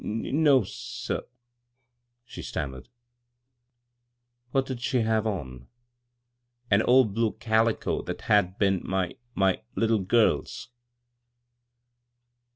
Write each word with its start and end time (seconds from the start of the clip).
"N 0.03 0.41
no, 0.41 0.63
sir," 0.63 1.27
she 2.25 2.41
stammered." 2.41 2.89
What 4.51 4.65
did 4.65 4.81
she 4.81 5.01
have 5.01 5.27
on?"" 5.27 5.67
An 6.71 6.81
old 6.81 7.13
blue 7.13 7.33
calico 7.33 8.01
that 8.01 8.21
had 8.21 8.57
been 8.57 8.81
my— 8.83 9.15
my 9.35 9.61
little 9.75 9.99
girl's." 9.99 10.69